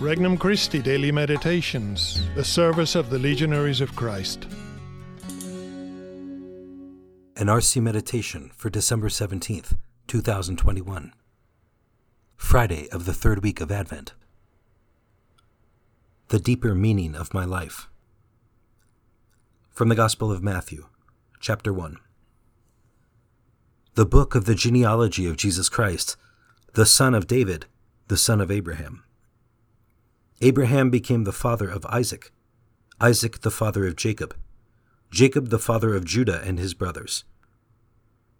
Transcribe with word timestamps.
Regnum 0.00 0.38
Christi 0.38 0.80
Daily 0.80 1.10
Meditations, 1.10 2.22
the 2.36 2.44
service 2.44 2.94
of 2.94 3.10
the 3.10 3.18
Legionaries 3.18 3.80
of 3.80 3.96
Christ. 3.96 4.46
An 7.36 7.48
RC 7.48 7.82
Meditation 7.82 8.52
for 8.54 8.70
December 8.70 9.08
17th, 9.08 9.76
2021. 10.06 11.12
Friday 12.36 12.88
of 12.90 13.06
the 13.06 13.12
third 13.12 13.42
week 13.42 13.60
of 13.60 13.72
Advent. 13.72 14.14
The 16.28 16.38
deeper 16.38 16.76
meaning 16.76 17.16
of 17.16 17.34
my 17.34 17.44
life. 17.44 17.88
From 19.70 19.88
the 19.88 19.96
Gospel 19.96 20.30
of 20.30 20.44
Matthew, 20.44 20.86
chapter 21.40 21.72
1. 21.72 21.98
The 23.94 24.06
book 24.06 24.36
of 24.36 24.44
the 24.44 24.54
genealogy 24.54 25.26
of 25.26 25.36
Jesus 25.36 25.68
Christ, 25.68 26.16
the 26.74 26.86
son 26.86 27.16
of 27.16 27.26
David, 27.26 27.66
the 28.06 28.16
son 28.16 28.40
of 28.40 28.52
Abraham. 28.52 29.02
Abraham 30.40 30.88
became 30.88 31.24
the 31.24 31.32
father 31.32 31.68
of 31.68 31.84
Isaac, 31.86 32.30
Isaac 33.00 33.40
the 33.40 33.50
father 33.50 33.88
of 33.88 33.96
Jacob, 33.96 34.36
Jacob 35.10 35.48
the 35.48 35.58
father 35.58 35.96
of 35.96 36.04
Judah 36.04 36.40
and 36.44 36.60
his 36.60 36.74
brothers. 36.74 37.24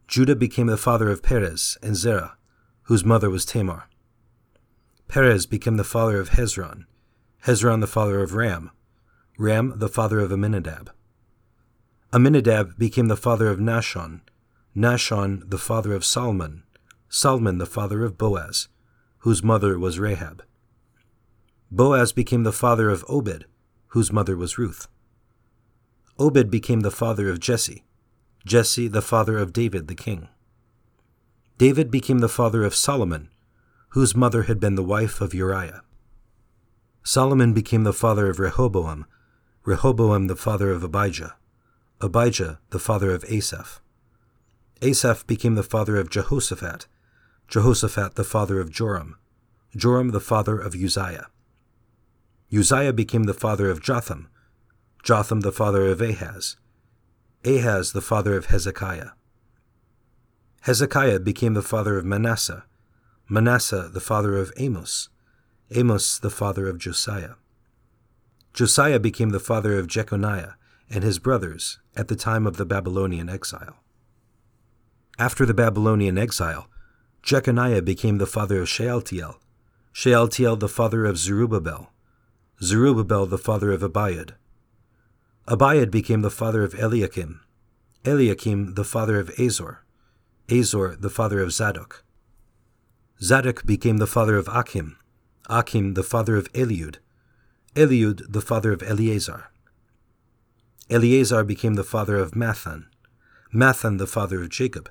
Judah 0.06 0.36
became 0.36 0.68
the 0.68 0.76
father 0.76 1.10
of 1.10 1.24
Perez 1.24 1.76
and 1.82 1.96
Zerah, 1.96 2.36
whose 2.82 3.04
mother 3.04 3.28
was 3.28 3.44
Tamar. 3.44 3.88
Perez 5.08 5.44
became 5.44 5.76
the 5.76 5.82
father 5.82 6.20
of 6.20 6.30
Hezron, 6.30 6.84
Hezron 7.46 7.80
the 7.80 7.88
father 7.88 8.22
of 8.22 8.34
Ram, 8.34 8.70
Ram 9.36 9.72
the 9.76 9.88
father 9.88 10.20
of 10.20 10.30
Amminadab. 10.30 10.92
Amminadab 12.12 12.78
became 12.78 13.08
the 13.08 13.16
father 13.16 13.48
of 13.48 13.58
Nahshon, 13.58 14.20
Nahshon 14.76 15.50
the 15.50 15.58
father 15.58 15.94
of 15.94 16.04
Salmon, 16.04 16.62
Salmon 17.08 17.58
the 17.58 17.66
father 17.66 18.04
of 18.04 18.16
Boaz, 18.16 18.68
whose 19.18 19.42
mother 19.42 19.78
was 19.80 19.98
Rahab. 19.98 20.44
Boaz 21.70 22.12
became 22.12 22.44
the 22.44 22.52
father 22.52 22.88
of 22.88 23.04
Obed, 23.08 23.44
whose 23.88 24.12
mother 24.12 24.36
was 24.36 24.56
Ruth. 24.56 24.88
Obed 26.18 26.50
became 26.50 26.80
the 26.80 26.90
father 26.90 27.28
of 27.28 27.40
Jesse, 27.40 27.84
Jesse 28.46 28.88
the 28.88 29.02
father 29.02 29.36
of 29.36 29.52
David 29.52 29.86
the 29.86 29.94
king. 29.94 30.28
David 31.58 31.90
became 31.90 32.20
the 32.20 32.28
father 32.28 32.64
of 32.64 32.74
Solomon, 32.74 33.28
whose 33.90 34.16
mother 34.16 34.44
had 34.44 34.58
been 34.58 34.76
the 34.76 34.82
wife 34.82 35.20
of 35.20 35.34
Uriah. 35.34 35.82
Solomon 37.04 37.52
became 37.52 37.84
the 37.84 37.92
father 37.92 38.30
of 38.30 38.38
Rehoboam, 38.38 39.06
Rehoboam 39.64 40.26
the 40.26 40.36
father 40.36 40.70
of 40.70 40.82
Abijah, 40.82 41.36
Abijah 42.00 42.60
the 42.70 42.78
father 42.78 43.12
of 43.12 43.24
Asaph. 43.24 43.80
Asaph 44.80 45.26
became 45.26 45.54
the 45.54 45.62
father 45.62 45.96
of 45.96 46.08
Jehoshaphat, 46.08 46.86
Jehoshaphat 47.48 48.14
the 48.14 48.24
father 48.24 48.60
of 48.60 48.70
Joram, 48.70 49.18
Joram 49.76 50.10
the 50.10 50.20
father 50.20 50.58
of 50.58 50.74
Uzziah. 50.74 51.26
Uzziah 52.52 52.94
became 52.94 53.24
the 53.24 53.34
father 53.34 53.70
of 53.70 53.82
Jotham, 53.82 54.28
Jotham 55.02 55.40
the 55.40 55.52
father 55.52 55.86
of 55.86 56.00
Ahaz, 56.00 56.56
Ahaz 57.44 57.92
the 57.92 58.00
father 58.00 58.36
of 58.36 58.46
Hezekiah. 58.46 59.10
Hezekiah 60.62 61.20
became 61.20 61.52
the 61.52 61.62
father 61.62 61.98
of 61.98 62.06
Manasseh, 62.06 62.64
Manasseh 63.28 63.90
the 63.92 64.00
father 64.00 64.36
of 64.36 64.50
Amos, 64.56 65.10
Amos 65.72 66.18
the 66.18 66.30
father 66.30 66.66
of 66.66 66.78
Josiah. 66.78 67.34
Josiah 68.54 68.98
became 68.98 69.28
the 69.30 69.40
father 69.40 69.78
of 69.78 69.86
Jeconiah 69.86 70.54
and 70.88 71.04
his 71.04 71.18
brothers 71.18 71.78
at 71.94 72.08
the 72.08 72.16
time 72.16 72.46
of 72.46 72.56
the 72.56 72.64
Babylonian 72.64 73.28
exile. 73.28 73.76
After 75.18 75.44
the 75.44 75.52
Babylonian 75.52 76.16
exile, 76.16 76.68
Jeconiah 77.22 77.82
became 77.82 78.16
the 78.16 78.26
father 78.26 78.62
of 78.62 78.68
Shealtiel, 78.68 79.38
Shealtiel 79.92 80.56
the 80.56 80.68
father 80.68 81.04
of 81.04 81.18
Zerubbabel, 81.18 81.92
Zerubbabel 82.60 83.26
the 83.26 83.38
father 83.38 83.70
of 83.70 83.82
Abiud. 83.82 84.32
Abiud 85.46 85.90
became 85.92 86.22
the 86.22 86.30
father 86.30 86.64
of 86.64 86.74
Eliakim, 86.74 87.40
Eliakim 88.04 88.74
the 88.74 88.84
father 88.84 89.20
of 89.20 89.30
Azor, 89.38 89.84
Azor 90.50 90.96
the 90.96 91.08
father 91.08 91.40
of 91.40 91.52
Zadok. 91.52 92.04
Zadok 93.22 93.64
became 93.64 93.98
the 93.98 94.08
father 94.08 94.36
of 94.36 94.48
Achim, 94.48 94.98
Achim 95.48 95.94
the 95.94 96.02
father 96.02 96.36
of 96.36 96.52
Eliud, 96.52 96.96
Eliud 97.76 98.22
the 98.28 98.42
father 98.42 98.72
of 98.72 98.82
Eleazar. 98.82 99.52
Eleazar 100.90 101.44
became 101.44 101.74
the 101.74 101.84
father 101.84 102.16
of 102.16 102.32
Matthan, 102.32 102.86
Matthan 103.54 103.98
the 103.98 104.06
father 104.06 104.42
of 104.42 104.48
Jacob, 104.48 104.90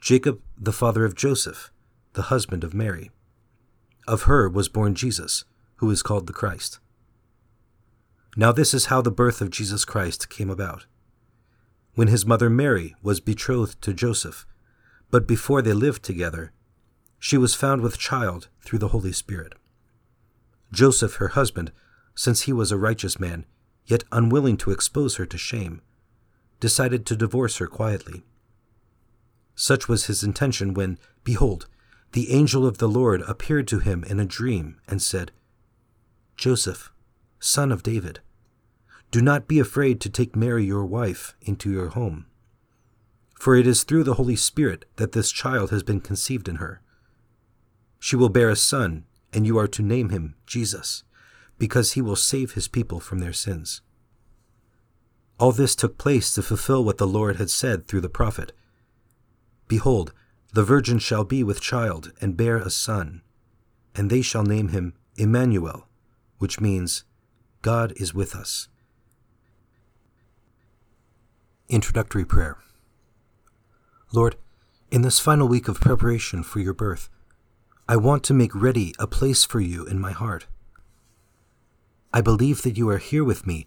Jacob 0.00 0.40
the 0.58 0.72
father 0.72 1.04
of 1.04 1.14
Joseph, 1.14 1.70
the 2.14 2.22
husband 2.22 2.64
of 2.64 2.74
Mary. 2.74 3.12
Of 4.08 4.22
her 4.22 4.48
was 4.48 4.68
born 4.68 4.96
Jesus, 4.96 5.44
who 5.80 5.90
is 5.90 6.02
called 6.02 6.26
the 6.26 6.32
Christ. 6.32 6.78
Now, 8.36 8.52
this 8.52 8.74
is 8.74 8.86
how 8.86 9.00
the 9.00 9.10
birth 9.10 9.40
of 9.40 9.50
Jesus 9.50 9.86
Christ 9.86 10.28
came 10.28 10.50
about. 10.50 10.84
When 11.94 12.08
his 12.08 12.26
mother 12.26 12.50
Mary 12.50 12.94
was 13.02 13.18
betrothed 13.18 13.80
to 13.80 13.94
Joseph, 13.94 14.46
but 15.10 15.26
before 15.26 15.62
they 15.62 15.72
lived 15.72 16.02
together, 16.02 16.52
she 17.18 17.38
was 17.38 17.54
found 17.54 17.80
with 17.80 17.98
child 17.98 18.48
through 18.60 18.78
the 18.78 18.88
Holy 18.88 19.12
Spirit. 19.12 19.54
Joseph, 20.70 21.14
her 21.14 21.28
husband, 21.28 21.72
since 22.14 22.42
he 22.42 22.52
was 22.52 22.70
a 22.70 22.76
righteous 22.78 23.18
man, 23.18 23.46
yet 23.86 24.04
unwilling 24.12 24.58
to 24.58 24.70
expose 24.70 25.16
her 25.16 25.24
to 25.24 25.38
shame, 25.38 25.80
decided 26.60 27.06
to 27.06 27.16
divorce 27.16 27.56
her 27.56 27.66
quietly. 27.66 28.22
Such 29.54 29.88
was 29.88 30.06
his 30.06 30.22
intention 30.22 30.74
when, 30.74 30.98
behold, 31.24 31.68
the 32.12 32.32
angel 32.32 32.66
of 32.66 32.76
the 32.76 32.88
Lord 32.88 33.22
appeared 33.22 33.66
to 33.68 33.78
him 33.78 34.04
in 34.04 34.20
a 34.20 34.26
dream 34.26 34.78
and 34.86 35.00
said, 35.00 35.32
Joseph, 36.40 36.90
son 37.38 37.70
of 37.70 37.82
David, 37.82 38.20
do 39.10 39.20
not 39.20 39.46
be 39.46 39.58
afraid 39.58 40.00
to 40.00 40.08
take 40.08 40.34
Mary 40.34 40.64
your 40.64 40.86
wife 40.86 41.36
into 41.42 41.70
your 41.70 41.88
home. 41.88 42.24
For 43.38 43.54
it 43.54 43.66
is 43.66 43.84
through 43.84 44.04
the 44.04 44.14
Holy 44.14 44.36
Spirit 44.36 44.86
that 44.96 45.12
this 45.12 45.30
child 45.30 45.68
has 45.68 45.82
been 45.82 46.00
conceived 46.00 46.48
in 46.48 46.56
her. 46.56 46.80
She 47.98 48.16
will 48.16 48.30
bear 48.30 48.48
a 48.48 48.56
son, 48.56 49.04
and 49.34 49.46
you 49.46 49.58
are 49.58 49.68
to 49.68 49.82
name 49.82 50.08
him 50.08 50.34
Jesus, 50.46 51.04
because 51.58 51.92
he 51.92 52.00
will 52.00 52.16
save 52.16 52.52
his 52.52 52.68
people 52.68 53.00
from 53.00 53.18
their 53.18 53.34
sins. 53.34 53.82
All 55.38 55.52
this 55.52 55.76
took 55.76 55.98
place 55.98 56.32
to 56.32 56.42
fulfill 56.42 56.82
what 56.82 56.96
the 56.96 57.06
Lord 57.06 57.36
had 57.36 57.50
said 57.50 57.86
through 57.86 58.00
the 58.00 58.08
prophet 58.08 58.52
Behold, 59.68 60.14
the 60.54 60.64
virgin 60.64 61.00
shall 61.00 61.24
be 61.24 61.44
with 61.44 61.60
child 61.60 62.14
and 62.18 62.34
bear 62.34 62.56
a 62.56 62.70
son, 62.70 63.20
and 63.94 64.08
they 64.08 64.22
shall 64.22 64.42
name 64.42 64.68
him 64.68 64.94
Emmanuel 65.18 65.86
which 66.40 66.58
means 66.58 67.04
God 67.60 67.92
is 67.96 68.14
with 68.14 68.34
us. 68.34 68.68
Introductory 71.68 72.24
Prayer 72.24 72.56
Lord, 74.12 74.36
in 74.90 75.02
this 75.02 75.20
final 75.20 75.46
week 75.46 75.68
of 75.68 75.80
preparation 75.80 76.42
for 76.42 76.58
your 76.58 76.72
birth, 76.72 77.10
I 77.86 77.96
want 77.96 78.24
to 78.24 78.34
make 78.34 78.54
ready 78.54 78.94
a 78.98 79.06
place 79.06 79.44
for 79.44 79.60
you 79.60 79.84
in 79.84 80.00
my 80.00 80.12
heart. 80.12 80.46
I 82.12 82.22
believe 82.22 82.62
that 82.62 82.78
you 82.78 82.88
are 82.88 82.98
here 82.98 83.22
with 83.22 83.46
me 83.46 83.66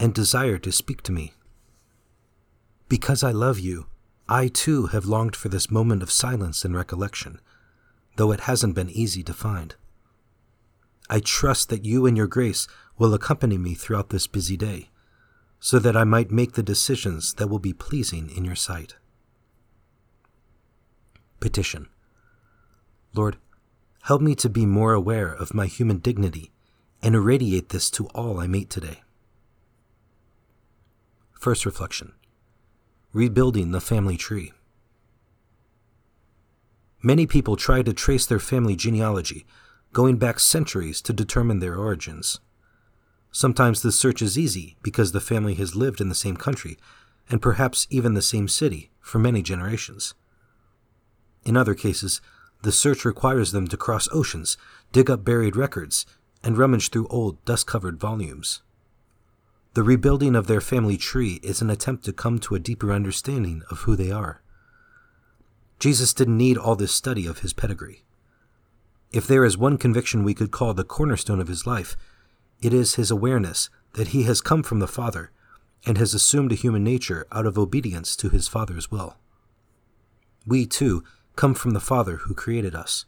and 0.00 0.14
desire 0.14 0.56
to 0.58 0.72
speak 0.72 1.02
to 1.02 1.12
me. 1.12 1.34
Because 2.88 3.22
I 3.22 3.32
love 3.32 3.58
you, 3.58 3.86
I 4.28 4.48
too 4.48 4.86
have 4.86 5.04
longed 5.04 5.36
for 5.36 5.50
this 5.50 5.70
moment 5.70 6.02
of 6.02 6.10
silence 6.10 6.64
and 6.64 6.74
recollection, 6.74 7.38
though 8.16 8.32
it 8.32 8.40
hasn't 8.40 8.74
been 8.74 8.90
easy 8.90 9.22
to 9.24 9.34
find. 9.34 9.74
I 11.08 11.20
trust 11.20 11.68
that 11.68 11.84
you 11.84 12.06
and 12.06 12.16
your 12.16 12.26
grace 12.26 12.66
will 12.98 13.14
accompany 13.14 13.58
me 13.58 13.74
throughout 13.74 14.08
this 14.08 14.26
busy 14.26 14.56
day, 14.56 14.88
so 15.60 15.78
that 15.78 15.96
I 15.96 16.04
might 16.04 16.30
make 16.30 16.52
the 16.52 16.62
decisions 16.62 17.34
that 17.34 17.48
will 17.48 17.58
be 17.58 17.72
pleasing 17.72 18.30
in 18.30 18.44
your 18.44 18.54
sight. 18.54 18.96
Petition 21.40 21.88
Lord, 23.14 23.36
help 24.04 24.22
me 24.22 24.34
to 24.36 24.48
be 24.48 24.66
more 24.66 24.92
aware 24.92 25.28
of 25.28 25.54
my 25.54 25.66
human 25.66 25.98
dignity 25.98 26.50
and 27.02 27.14
irradiate 27.14 27.68
this 27.68 27.90
to 27.90 28.06
all 28.08 28.40
I 28.40 28.46
meet 28.46 28.70
today. 28.70 29.02
First 31.38 31.66
reflection 31.66 32.14
Rebuilding 33.12 33.70
the 33.70 33.80
family 33.80 34.16
tree. 34.16 34.52
Many 37.02 37.26
people 37.26 37.56
try 37.56 37.82
to 37.82 37.92
trace 37.92 38.24
their 38.24 38.38
family 38.38 38.74
genealogy 38.74 39.44
going 39.94 40.16
back 40.16 40.38
centuries 40.38 41.00
to 41.00 41.14
determine 41.14 41.60
their 41.60 41.76
origins. 41.76 42.40
Sometimes 43.32 43.80
this 43.80 43.98
search 43.98 44.20
is 44.20 44.38
easy 44.38 44.76
because 44.82 45.12
the 45.12 45.20
family 45.20 45.54
has 45.54 45.74
lived 45.74 46.00
in 46.00 46.10
the 46.10 46.14
same 46.14 46.36
country, 46.36 46.76
and 47.30 47.40
perhaps 47.40 47.86
even 47.88 48.12
the 48.12 48.20
same 48.20 48.48
city, 48.48 48.90
for 49.00 49.18
many 49.18 49.40
generations. 49.40 50.14
In 51.44 51.56
other 51.56 51.74
cases, 51.74 52.20
the 52.62 52.72
search 52.72 53.04
requires 53.04 53.52
them 53.52 53.66
to 53.68 53.76
cross 53.76 54.08
oceans, 54.12 54.56
dig 54.92 55.08
up 55.08 55.24
buried 55.24 55.56
records, 55.56 56.06
and 56.42 56.58
rummage 56.58 56.90
through 56.90 57.08
old, 57.08 57.42
dust 57.44 57.66
covered 57.66 57.98
volumes. 57.98 58.62
The 59.74 59.82
rebuilding 59.82 60.36
of 60.36 60.46
their 60.46 60.60
family 60.60 60.96
tree 60.96 61.40
is 61.42 61.60
an 61.62 61.70
attempt 61.70 62.04
to 62.04 62.12
come 62.12 62.38
to 62.40 62.54
a 62.54 62.60
deeper 62.60 62.92
understanding 62.92 63.62
of 63.70 63.80
who 63.80 63.96
they 63.96 64.10
are. 64.10 64.42
Jesus 65.78 66.14
didn't 66.14 66.36
need 66.36 66.56
all 66.56 66.76
this 66.76 66.92
study 66.92 67.26
of 67.26 67.40
his 67.40 67.52
pedigree. 67.52 68.04
If 69.14 69.28
there 69.28 69.44
is 69.44 69.56
one 69.56 69.78
conviction 69.78 70.24
we 70.24 70.34
could 70.34 70.50
call 70.50 70.74
the 70.74 70.82
cornerstone 70.82 71.40
of 71.40 71.46
his 71.46 71.68
life, 71.68 71.96
it 72.60 72.74
is 72.74 72.96
his 72.96 73.12
awareness 73.12 73.70
that 73.92 74.08
he 74.08 74.24
has 74.24 74.40
come 74.40 74.64
from 74.64 74.80
the 74.80 74.88
Father 74.88 75.30
and 75.86 75.96
has 75.98 76.14
assumed 76.14 76.50
a 76.50 76.56
human 76.56 76.82
nature 76.82 77.24
out 77.30 77.46
of 77.46 77.56
obedience 77.56 78.16
to 78.16 78.28
his 78.28 78.48
Father's 78.48 78.90
will. 78.90 79.14
We, 80.44 80.66
too, 80.66 81.04
come 81.36 81.54
from 81.54 81.74
the 81.74 81.80
Father 81.80 82.16
who 82.16 82.34
created 82.34 82.74
us. 82.74 83.04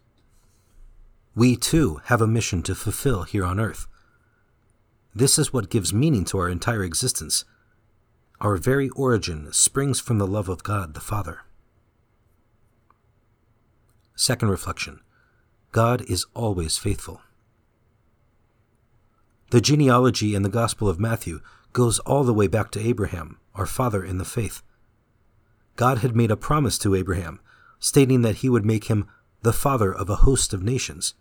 We, 1.34 1.56
too, 1.56 2.00
have 2.04 2.22
a 2.22 2.28
mission 2.28 2.62
to 2.62 2.76
fulfill 2.76 3.24
here 3.24 3.44
on 3.44 3.58
earth. 3.58 3.88
This 5.12 5.40
is 5.40 5.52
what 5.52 5.70
gives 5.70 5.92
meaning 5.92 6.24
to 6.26 6.38
our 6.38 6.48
entire 6.48 6.84
existence. 6.84 7.44
Our 8.40 8.56
very 8.56 8.90
origin 8.90 9.52
springs 9.52 9.98
from 9.98 10.18
the 10.18 10.26
love 10.28 10.48
of 10.48 10.62
God 10.62 10.94
the 10.94 11.00
Father. 11.00 11.40
Second 14.14 14.50
reflection 14.50 15.00
God 15.76 16.08
is 16.08 16.24
always 16.32 16.78
faithful. 16.78 17.20
The 19.50 19.60
genealogy 19.60 20.34
in 20.34 20.40
the 20.40 20.48
Gospel 20.48 20.88
of 20.88 20.98
Matthew 20.98 21.40
goes 21.74 21.98
all 21.98 22.24
the 22.24 22.32
way 22.32 22.46
back 22.46 22.70
to 22.70 22.80
Abraham, 22.80 23.38
our 23.54 23.66
father 23.66 24.02
in 24.02 24.16
the 24.16 24.24
faith. 24.24 24.62
God 25.76 25.98
had 25.98 26.16
made 26.16 26.30
a 26.30 26.36
promise 26.36 26.78
to 26.78 26.94
Abraham, 26.94 27.40
stating 27.78 28.22
that 28.22 28.36
he 28.36 28.48
would 28.48 28.64
make 28.64 28.84
him 28.84 29.06
the 29.42 29.52
father 29.52 29.94
of 29.94 30.08
a 30.08 30.24
host 30.24 30.54
of 30.54 30.62
nations. 30.62 31.12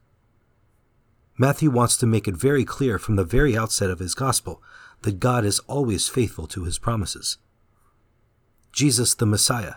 Matthew 1.37 1.69
wants 1.69 1.97
to 1.97 2.05
make 2.05 2.25
it 2.25 2.37
very 2.37 2.63
clear 2.63 2.97
from 2.97 3.17
the 3.17 3.25
very 3.25 3.57
outset 3.57 3.89
of 3.89 3.99
his 3.99 4.15
gospel 4.15 4.63
that 5.01 5.19
God 5.19 5.43
is 5.43 5.59
always 5.67 6.07
faithful 6.07 6.47
to 6.47 6.63
his 6.63 6.79
promises. 6.79 7.39
Jesus, 8.71 9.15
the 9.15 9.25
Messiah, 9.25 9.73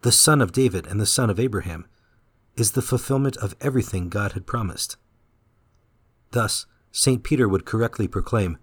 the 0.00 0.10
son 0.10 0.40
of 0.40 0.50
David 0.50 0.86
and 0.86 0.98
the 0.98 1.04
son 1.04 1.28
of 1.28 1.38
Abraham, 1.38 1.84
is 2.56 2.72
the 2.72 2.82
fulfillment 2.82 3.36
of 3.38 3.56
everything 3.60 4.08
God 4.08 4.32
had 4.32 4.46
promised. 4.46 4.96
Thus, 6.30 6.66
St. 6.92 7.22
Peter 7.22 7.48
would 7.48 7.64
correctly 7.64 8.06
proclaim 8.06 8.58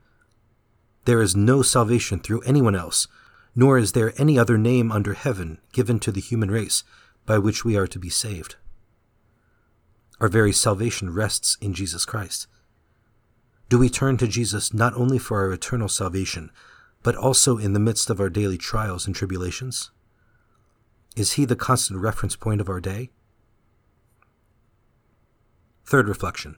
There 1.05 1.21
is 1.21 1.35
no 1.35 1.61
salvation 1.61 2.19
through 2.19 2.41
anyone 2.41 2.75
else, 2.75 3.07
nor 3.55 3.77
is 3.77 3.91
there 3.91 4.13
any 4.17 4.39
other 4.39 4.57
name 4.57 4.91
under 4.91 5.13
heaven 5.13 5.59
given 5.73 5.99
to 5.99 6.11
the 6.11 6.21
human 6.21 6.49
race 6.49 6.83
by 7.25 7.37
which 7.37 7.65
we 7.65 7.77
are 7.77 7.87
to 7.87 7.99
be 7.99 8.09
saved. 8.09 8.55
Our 10.19 10.27
very 10.27 10.53
salvation 10.53 11.13
rests 11.13 11.57
in 11.59 11.73
Jesus 11.73 12.05
Christ. 12.05 12.47
Do 13.69 13.79
we 13.79 13.89
turn 13.89 14.17
to 14.17 14.27
Jesus 14.27 14.73
not 14.73 14.93
only 14.95 15.17
for 15.17 15.39
our 15.39 15.51
eternal 15.51 15.87
salvation, 15.87 16.51
but 17.03 17.15
also 17.15 17.57
in 17.57 17.73
the 17.73 17.79
midst 17.79 18.09
of 18.09 18.19
our 18.19 18.29
daily 18.29 18.57
trials 18.57 19.07
and 19.07 19.15
tribulations? 19.15 19.91
Is 21.15 21.33
he 21.33 21.45
the 21.45 21.55
constant 21.55 21.99
reference 21.99 22.35
point 22.35 22.61
of 22.61 22.69
our 22.69 22.79
day? 22.79 23.09
Third 25.85 26.07
reflection 26.07 26.57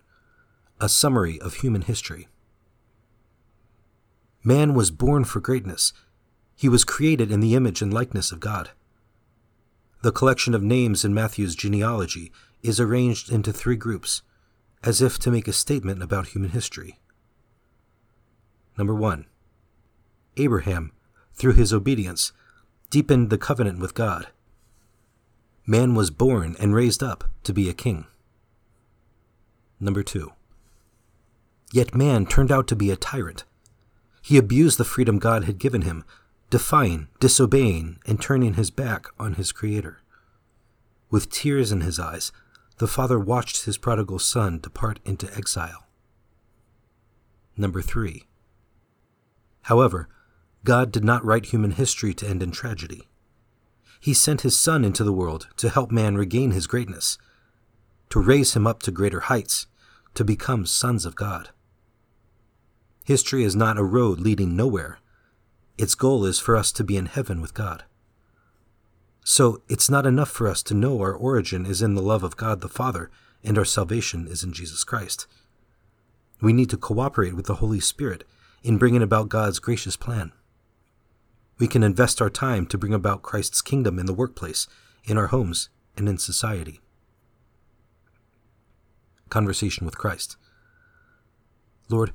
A 0.80 0.90
summary 0.90 1.40
of 1.42 1.56
human 1.56 1.84
history. 1.84 2.28
Man 4.44 4.74
was 4.74 4.92
born 4.92 5.24
for 5.24 5.40
greatness. 5.40 5.94
He 6.56 6.68
was 6.68 6.84
created 6.84 7.32
in 7.32 7.40
the 7.40 7.56
image 7.56 7.82
and 7.82 7.94
likeness 7.94 8.32
of 8.32 8.40
God. 8.40 8.72
The 10.02 10.12
collection 10.12 10.54
of 10.54 10.62
names 10.62 11.06
in 11.06 11.14
Matthew's 11.14 11.56
genealogy 11.56 12.32
is 12.62 12.80
arranged 12.80 13.32
into 13.32 13.54
three 13.54 13.78
groups, 13.78 14.22
as 14.84 15.02
if 15.02 15.18
to 15.20 15.32
make 15.32 15.48
a 15.48 15.54
statement 15.54 16.04
about 16.04 16.28
human 16.28 16.50
history. 16.50 17.00
Number 18.78 18.94
one, 18.94 19.28
Abraham, 20.36 20.92
through 21.34 21.54
his 21.54 21.72
obedience, 21.72 22.34
deepened 22.90 23.30
the 23.30 23.38
covenant 23.38 23.80
with 23.80 23.94
God. 23.94 24.28
Man 25.66 25.96
was 25.96 26.12
born 26.12 26.58
and 26.60 26.76
raised 26.76 27.02
up 27.02 27.24
to 27.44 27.54
be 27.54 27.70
a 27.70 27.74
king. 27.74 28.06
Number 29.84 30.02
two. 30.02 30.32
Yet 31.74 31.94
man 31.94 32.26
turned 32.26 32.54
out 32.54 32.68
to 32.68 32.76
be 32.76 32.90
a 32.90 32.96
tyrant. 32.96 33.44
He 34.22 34.38
abused 34.38 34.78
the 34.78 34.86
freedom 34.86 35.20
God 35.20 35.44
had 35.44 35.60
given 35.60 35.82
him, 35.82 36.06
defying, 36.50 37.10
disobeying, 37.20 38.00
and 38.06 38.22
turning 38.22 38.54
his 38.54 38.72
back 38.72 39.08
on 39.20 39.34
his 39.34 39.52
Creator. 39.52 40.00
With 41.12 41.30
tears 41.30 41.74
in 41.74 41.82
his 41.82 42.00
eyes, 42.00 42.32
the 42.78 42.88
father 42.88 43.20
watched 43.20 43.66
his 43.66 43.78
prodigal 43.78 44.20
son 44.20 44.60
depart 44.60 45.02
into 45.04 45.30
exile. 45.36 45.86
Number 47.58 47.82
three. 47.82 48.24
However, 49.64 50.08
God 50.64 50.94
did 50.94 51.04
not 51.04 51.26
write 51.26 51.48
human 51.48 51.72
history 51.72 52.14
to 52.14 52.28
end 52.28 52.42
in 52.42 52.52
tragedy. 52.52 53.10
He 54.00 54.14
sent 54.14 54.42
his 54.42 54.58
Son 54.58 54.86
into 54.86 55.04
the 55.04 55.12
world 55.12 55.50
to 55.58 55.70
help 55.70 55.92
man 55.92 56.16
regain 56.16 56.52
his 56.52 56.68
greatness, 56.68 57.18
to 58.10 58.22
raise 58.22 58.54
him 58.54 58.66
up 58.66 58.82
to 58.84 58.92
greater 58.92 59.22
heights, 59.22 59.68
to 60.14 60.24
become 60.24 60.66
sons 60.66 61.06
of 61.06 61.16
God. 61.16 61.50
History 63.04 63.44
is 63.44 63.56
not 63.56 63.78
a 63.78 63.84
road 63.84 64.20
leading 64.20 64.56
nowhere. 64.56 65.00
Its 65.78 65.96
goal 65.96 66.26
is 66.26 66.40
for 66.40 66.56
us 66.56 66.72
to 66.72 66.84
be 66.84 66.98
in 66.98 67.08
heaven 67.08 67.42
with 67.42 67.54
God. 67.54 67.84
So 69.26 69.62
it's 69.68 69.90
not 69.90 70.06
enough 70.06 70.30
for 70.30 70.48
us 70.48 70.62
to 70.64 70.74
know 70.74 71.00
our 71.00 71.14
origin 71.14 71.66
is 71.66 71.82
in 71.82 71.96
the 71.96 72.02
love 72.02 72.24
of 72.24 72.38
God 72.38 72.62
the 72.62 72.70
Father 72.70 73.10
and 73.44 73.58
our 73.58 73.66
salvation 73.66 74.28
is 74.28 74.44
in 74.44 74.54
Jesus 74.54 74.84
Christ. 74.84 75.28
We 76.42 76.54
need 76.54 76.70
to 76.70 76.78
cooperate 76.78 77.36
with 77.36 77.46
the 77.46 77.56
Holy 77.56 77.80
Spirit 77.80 78.26
in 78.64 78.78
bringing 78.78 79.02
about 79.02 79.30
God's 79.30 79.60
gracious 79.60 79.98
plan. 79.98 80.32
We 81.58 81.68
can 81.68 81.84
invest 81.84 82.22
our 82.22 82.30
time 82.30 82.66
to 82.68 82.78
bring 82.78 82.94
about 82.94 83.22
Christ's 83.22 83.62
kingdom 83.62 84.00
in 84.00 84.06
the 84.06 84.14
workplace, 84.14 84.68
in 85.06 85.18
our 85.18 85.28
homes, 85.28 85.70
and 85.96 86.10
in 86.10 86.18
society. 86.18 86.82
Conversation 89.34 89.84
with 89.84 89.98
Christ. 89.98 90.38
Lord, 91.90 92.14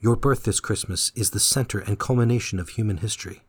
your 0.00 0.16
birth 0.16 0.44
this 0.44 0.60
Christmas 0.60 1.12
is 1.14 1.28
the 1.28 1.40
center 1.40 1.78
and 1.78 1.98
culmination 1.98 2.58
of 2.58 2.70
human 2.70 2.96
history. 2.96 3.42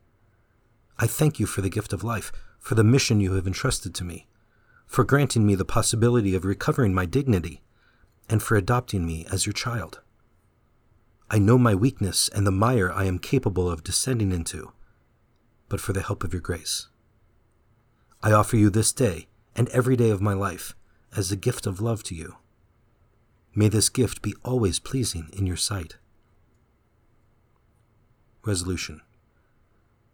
I 0.98 1.06
thank 1.06 1.40
you 1.40 1.46
for 1.46 1.62
the 1.62 1.70
gift 1.70 1.94
of 1.94 2.04
life, 2.04 2.30
for 2.58 2.74
the 2.74 2.84
mission 2.84 3.18
you 3.18 3.32
have 3.32 3.46
entrusted 3.46 3.94
to 3.94 4.04
me, 4.04 4.26
for 4.86 5.02
granting 5.02 5.46
me 5.46 5.54
the 5.54 5.64
possibility 5.64 6.34
of 6.34 6.44
recovering 6.44 6.92
my 6.92 7.06
dignity, 7.06 7.62
and 8.28 8.42
for 8.42 8.54
adopting 8.54 9.06
me 9.06 9.24
as 9.32 9.46
your 9.46 9.54
child. 9.54 10.02
I 11.30 11.38
know 11.38 11.56
my 11.56 11.74
weakness 11.74 12.28
and 12.28 12.46
the 12.46 12.52
mire 12.52 12.92
I 12.92 13.04
am 13.04 13.18
capable 13.18 13.70
of 13.70 13.82
descending 13.82 14.30
into, 14.30 14.72
but 15.70 15.80
for 15.80 15.94
the 15.94 16.02
help 16.02 16.22
of 16.22 16.34
your 16.34 16.42
grace. 16.42 16.88
I 18.22 18.32
offer 18.32 18.58
you 18.58 18.68
this 18.68 18.92
day 18.92 19.28
and 19.56 19.70
every 19.70 19.96
day 19.96 20.10
of 20.10 20.20
my 20.20 20.34
life 20.34 20.74
as 21.16 21.32
a 21.32 21.36
gift 21.36 21.66
of 21.66 21.80
love 21.80 22.02
to 22.02 22.14
you. 22.14 22.36
May 23.54 23.68
this 23.68 23.88
gift 23.88 24.22
be 24.22 24.34
always 24.44 24.78
pleasing 24.78 25.28
in 25.32 25.46
your 25.46 25.56
sight. 25.56 25.96
Resolution 28.44 29.00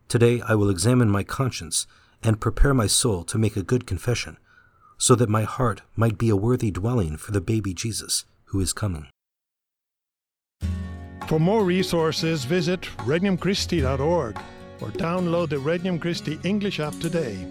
Today 0.08 0.40
I 0.40 0.54
will 0.54 0.70
examine 0.70 1.10
my 1.10 1.22
conscience 1.22 1.86
and 2.22 2.40
prepare 2.40 2.72
my 2.72 2.86
soul 2.86 3.24
to 3.24 3.38
make 3.38 3.56
a 3.56 3.62
good 3.62 3.86
confession, 3.86 4.38
so 4.98 5.14
that 5.14 5.28
my 5.28 5.42
heart 5.42 5.82
might 5.94 6.16
be 6.16 6.28
a 6.30 6.36
worthy 6.36 6.70
dwelling 6.70 7.16
for 7.16 7.32
the 7.32 7.40
baby 7.40 7.74
Jesus 7.74 8.24
who 8.46 8.60
is 8.60 8.72
coming. 8.72 9.06
For 11.28 11.38
more 11.38 11.64
resources, 11.64 12.44
visit 12.44 12.82
regnumchristi.org 12.98 14.38
or 14.80 14.88
download 14.88 15.48
the 15.48 15.58
Regnum 15.58 15.98
Christi 15.98 16.38
English 16.44 16.80
app 16.80 16.98
today. 17.00 17.46